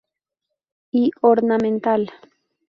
[0.91, 2.11] Y ornamental.